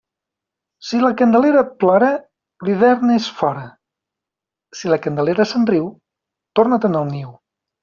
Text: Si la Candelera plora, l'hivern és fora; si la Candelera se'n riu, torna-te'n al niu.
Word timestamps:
Si 0.85 1.01
la 1.01 1.11
Candelera 1.19 1.61
plora, 1.83 2.09
l'hivern 2.69 3.13
és 3.17 3.29
fora; 3.43 3.67
si 4.81 4.93
la 4.95 5.01
Candelera 5.07 5.47
se'n 5.53 5.69
riu, 5.75 5.87
torna-te'n 6.61 6.99
al 7.03 7.07
niu. 7.15 7.33